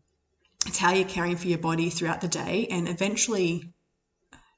it's 0.66 0.78
how 0.78 0.92
you're 0.92 1.08
caring 1.08 1.38
for 1.38 1.48
your 1.48 1.58
body 1.58 1.90
throughout 1.90 2.22
the 2.22 2.28
day, 2.28 2.68
and 2.70 2.88
eventually, 2.90 3.74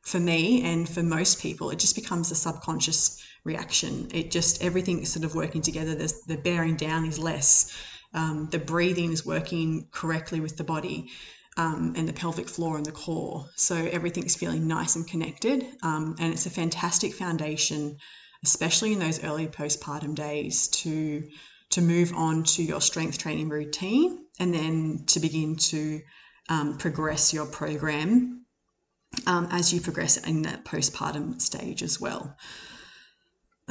for 0.02 0.20
me 0.20 0.64
and 0.64 0.90
for 0.90 1.04
most 1.04 1.40
people, 1.40 1.70
it 1.70 1.80
just 1.80 1.96
becomes 1.96 2.32
a 2.32 2.36
subconscious 2.36 3.24
reaction. 3.44 4.08
It 4.14 4.32
just 4.32 4.64
everything 4.64 5.02
is 5.02 5.12
sort 5.12 5.26
of 5.26 5.36
working 5.36 5.62
together. 5.62 5.96
There's, 5.96 6.22
the 6.24 6.38
bearing 6.38 6.76
down 6.76 7.06
is 7.06 7.20
less. 7.20 7.76
Um, 8.14 8.48
the 8.52 8.60
breathing 8.60 9.12
is 9.12 9.26
working 9.26 9.88
correctly 9.92 10.40
with 10.40 10.58
the 10.58 10.64
body. 10.64 11.10
Um, 11.56 11.94
and 11.96 12.10
the 12.10 12.14
pelvic 12.14 12.50
floor 12.50 12.78
and 12.78 12.86
the 12.86 12.92
core. 12.92 13.46
So 13.56 13.76
everything's 13.76 14.36
feeling 14.36 14.68
nice 14.68 14.96
and 14.96 15.06
connected. 15.06 15.64
Um, 15.84 16.16
and 16.18 16.34
it's 16.34 16.48
a 16.48 16.50
fantastic 16.50 17.14
foundation, 17.14 17.98
especially 18.44 18.92
in 18.92 18.98
those 18.98 19.24
early 19.24 19.46
postpartum 19.46 20.16
days, 20.16 20.68
to 20.70 21.30
to 21.70 21.82
move 21.82 22.12
on 22.16 22.44
to 22.44 22.64
your 22.64 22.82
strength 22.82 23.18
training 23.18 23.50
routine 23.50 24.26
and 24.40 24.54
then 24.54 25.04
to 25.08 25.20
begin 25.20 25.56
to 25.56 26.02
um, 26.50 26.78
progress 26.78 27.34
your 27.34 27.46
program 27.46 28.46
um, 29.26 29.48
as 29.52 29.74
you 29.74 29.82
progress 29.82 30.18
in 30.18 30.44
that 30.44 30.66
postpartum 30.66 31.42
stage 31.42 31.82
as 31.82 32.00
well. 32.00 32.36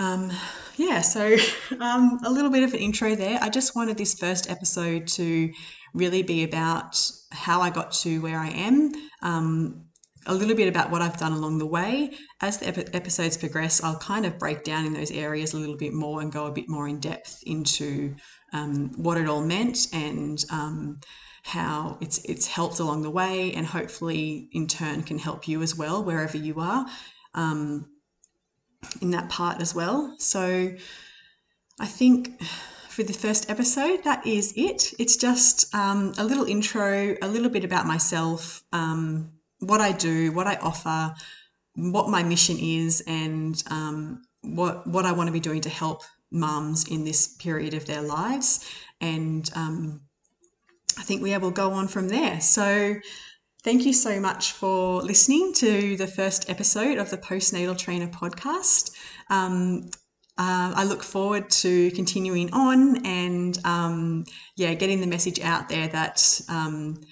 Um, 0.02 0.32
yeah, 0.76 1.00
so 1.00 1.36
um, 1.80 2.18
a 2.24 2.30
little 2.30 2.50
bit 2.50 2.64
of 2.64 2.74
an 2.74 2.80
intro 2.80 3.14
there. 3.14 3.38
I 3.40 3.48
just 3.48 3.76
wanted 3.76 3.96
this 3.96 4.14
first 4.14 4.50
episode 4.50 5.06
to 5.08 5.52
really 5.94 6.22
be 6.22 6.42
about 6.42 7.00
how 7.30 7.60
I 7.60 7.70
got 7.70 7.92
to 8.02 8.20
where 8.20 8.38
I 8.38 8.48
am, 8.48 8.92
um, 9.22 9.84
a 10.26 10.34
little 10.34 10.56
bit 10.56 10.68
about 10.68 10.90
what 10.90 11.02
I've 11.02 11.18
done 11.18 11.32
along 11.32 11.58
the 11.58 11.66
way. 11.66 12.12
As 12.40 12.58
the 12.58 12.68
ep- 12.68 12.94
episodes 12.94 13.36
progress, 13.36 13.82
I'll 13.82 13.98
kind 13.98 14.26
of 14.26 14.38
break 14.38 14.64
down 14.64 14.86
in 14.86 14.92
those 14.92 15.12
areas 15.12 15.52
a 15.52 15.58
little 15.58 15.76
bit 15.76 15.92
more 15.92 16.20
and 16.20 16.32
go 16.32 16.46
a 16.46 16.52
bit 16.52 16.68
more 16.68 16.88
in 16.88 16.98
depth 16.98 17.42
into 17.46 18.14
um, 18.52 18.90
what 18.96 19.18
it 19.18 19.28
all 19.28 19.42
meant 19.42 19.88
and 19.92 20.44
um, 20.50 21.00
how 21.44 21.98
it's 22.00 22.18
it's 22.24 22.46
helped 22.46 22.78
along 22.80 23.02
the 23.02 23.10
way, 23.10 23.52
and 23.52 23.66
hopefully 23.66 24.48
in 24.52 24.66
turn 24.66 25.02
can 25.02 25.18
help 25.18 25.46
you 25.46 25.62
as 25.62 25.76
well 25.76 26.02
wherever 26.04 26.36
you 26.36 26.60
are. 26.60 26.86
Um, 27.34 27.86
in 29.00 29.10
that 29.10 29.28
part 29.28 29.60
as 29.60 29.74
well. 29.74 30.14
So 30.18 30.72
I 31.80 31.86
think 31.86 32.40
for 32.88 33.02
the 33.02 33.12
first 33.12 33.50
episode, 33.50 34.04
that 34.04 34.26
is 34.26 34.52
it. 34.56 34.92
It's 34.98 35.16
just 35.16 35.74
um, 35.74 36.12
a 36.18 36.24
little 36.24 36.44
intro, 36.44 37.16
a 37.22 37.28
little 37.28 37.48
bit 37.48 37.64
about 37.64 37.86
myself, 37.86 38.62
um, 38.72 39.32
what 39.60 39.80
I 39.80 39.92
do, 39.92 40.32
what 40.32 40.46
I 40.46 40.56
offer, 40.56 41.14
what 41.74 42.08
my 42.08 42.22
mission 42.22 42.58
is, 42.58 43.02
and 43.06 43.62
um, 43.70 44.22
what 44.42 44.86
what 44.86 45.06
I 45.06 45.12
want 45.12 45.28
to 45.28 45.32
be 45.32 45.40
doing 45.40 45.62
to 45.62 45.70
help 45.70 46.02
mums 46.30 46.88
in 46.88 47.04
this 47.04 47.28
period 47.28 47.74
of 47.74 47.86
their 47.86 48.02
lives. 48.02 48.68
And 49.00 49.48
um, 49.54 50.02
I 50.98 51.02
think 51.02 51.22
we 51.22 51.36
will 51.38 51.50
go 51.50 51.72
on 51.72 51.88
from 51.88 52.08
there. 52.08 52.40
So 52.40 52.94
Thank 53.64 53.86
you 53.86 53.92
so 53.92 54.18
much 54.18 54.52
for 54.52 55.00
listening 55.02 55.52
to 55.54 55.96
the 55.96 56.08
first 56.08 56.50
episode 56.50 56.98
of 56.98 57.10
the 57.10 57.16
Postnatal 57.16 57.78
Trainer 57.78 58.08
podcast. 58.08 58.90
Um, 59.30 59.88
uh, 60.36 60.72
I 60.74 60.82
look 60.82 61.04
forward 61.04 61.48
to 61.50 61.92
continuing 61.92 62.52
on 62.52 63.06
and 63.06 63.56
um, 63.64 64.24
yeah, 64.56 64.74
getting 64.74 65.00
the 65.00 65.06
message 65.06 65.38
out 65.38 65.68
there 65.68 65.86
that 65.86 66.40
um, 66.48 67.02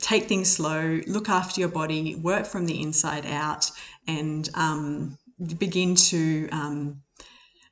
take 0.00 0.26
things 0.26 0.52
slow, 0.52 1.00
look 1.08 1.28
after 1.28 1.58
your 1.58 1.68
body, 1.68 2.14
work 2.14 2.46
from 2.46 2.66
the 2.66 2.80
inside 2.80 3.26
out, 3.26 3.68
and 4.06 4.48
um, 4.54 5.18
begin 5.58 5.96
to 5.96 6.48
um, 6.52 7.02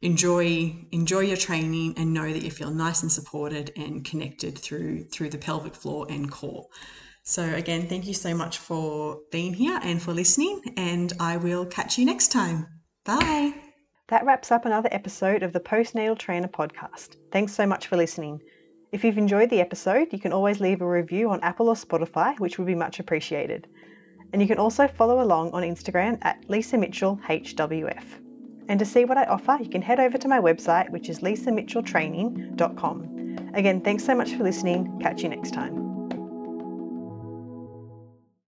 enjoy 0.02 0.74
enjoy 0.90 1.20
your 1.20 1.36
training 1.36 1.94
and 1.96 2.12
know 2.12 2.32
that 2.32 2.42
you 2.42 2.50
feel 2.50 2.72
nice 2.72 3.02
and 3.02 3.12
supported 3.12 3.70
and 3.76 4.04
connected 4.04 4.58
through 4.58 5.04
through 5.04 5.28
the 5.28 5.38
pelvic 5.38 5.76
floor 5.76 6.08
and 6.10 6.28
core. 6.32 6.66
So, 7.26 7.42
again, 7.42 7.88
thank 7.88 8.06
you 8.06 8.12
so 8.12 8.34
much 8.34 8.58
for 8.58 9.18
being 9.32 9.54
here 9.54 9.80
and 9.82 10.00
for 10.00 10.12
listening, 10.12 10.60
and 10.76 11.10
I 11.18 11.38
will 11.38 11.64
catch 11.64 11.98
you 11.98 12.04
next 12.04 12.30
time. 12.30 12.66
Bye. 13.04 13.54
That 14.08 14.26
wraps 14.26 14.52
up 14.52 14.66
another 14.66 14.90
episode 14.92 15.42
of 15.42 15.54
the 15.54 15.60
Postnatal 15.60 16.18
Trainer 16.18 16.48
podcast. 16.48 17.16
Thanks 17.32 17.54
so 17.54 17.66
much 17.66 17.86
for 17.86 17.96
listening. 17.96 18.42
If 18.92 19.02
you've 19.02 19.16
enjoyed 19.16 19.48
the 19.48 19.60
episode, 19.60 20.12
you 20.12 20.18
can 20.18 20.34
always 20.34 20.60
leave 20.60 20.82
a 20.82 20.86
review 20.86 21.30
on 21.30 21.40
Apple 21.40 21.70
or 21.70 21.74
Spotify, 21.74 22.38
which 22.38 22.58
would 22.58 22.66
be 22.66 22.74
much 22.74 23.00
appreciated. 23.00 23.68
And 24.34 24.42
you 24.42 24.48
can 24.48 24.58
also 24.58 24.86
follow 24.86 25.22
along 25.22 25.52
on 25.52 25.62
Instagram 25.62 26.18
at 26.22 26.44
Lisa 26.48 26.76
Mitchell 26.76 27.18
HWF. 27.26 28.04
And 28.68 28.78
to 28.78 28.84
see 28.84 29.06
what 29.06 29.16
I 29.16 29.24
offer, 29.24 29.56
you 29.60 29.70
can 29.70 29.80
head 29.80 29.98
over 29.98 30.18
to 30.18 30.28
my 30.28 30.40
website, 30.40 30.90
which 30.90 31.08
is 31.08 31.20
lisamitchelltraining.com. 31.20 33.50
Again, 33.54 33.80
thanks 33.80 34.04
so 34.04 34.14
much 34.14 34.34
for 34.34 34.44
listening. 34.44 35.00
Catch 35.00 35.22
you 35.22 35.30
next 35.30 35.54
time. 35.54 35.83